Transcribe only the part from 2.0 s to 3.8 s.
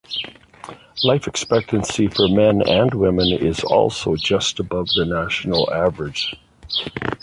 for men and women is